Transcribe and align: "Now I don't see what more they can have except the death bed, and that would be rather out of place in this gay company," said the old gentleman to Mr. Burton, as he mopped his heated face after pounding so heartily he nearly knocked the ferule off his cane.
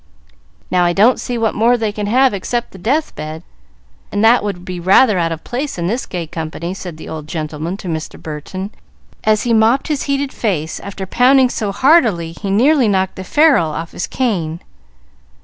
"Now 0.71 0.83
I 0.83 0.93
don't 0.93 1.19
see 1.19 1.37
what 1.37 1.53
more 1.53 1.77
they 1.77 1.91
can 1.91 2.07
have 2.07 2.33
except 2.33 2.71
the 2.71 2.79
death 2.79 3.13
bed, 3.13 3.43
and 4.11 4.25
that 4.25 4.43
would 4.43 4.65
be 4.65 4.79
rather 4.79 5.19
out 5.19 5.31
of 5.31 5.43
place 5.43 5.77
in 5.77 5.85
this 5.85 6.07
gay 6.07 6.25
company," 6.25 6.73
said 6.73 6.97
the 6.97 7.07
old 7.07 7.27
gentleman 7.27 7.77
to 7.77 7.87
Mr. 7.87 8.19
Burton, 8.19 8.71
as 9.23 9.43
he 9.43 9.53
mopped 9.53 9.89
his 9.89 10.05
heated 10.09 10.33
face 10.33 10.79
after 10.79 11.05
pounding 11.05 11.49
so 11.51 11.71
heartily 11.71 12.31
he 12.31 12.49
nearly 12.49 12.87
knocked 12.87 13.15
the 13.15 13.23
ferule 13.23 13.69
off 13.75 13.91
his 13.91 14.07
cane. 14.07 14.61